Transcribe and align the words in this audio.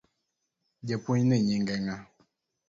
Japuonjni 0.87 1.37
nyinge 1.45 1.75
ng’a? 1.83 1.95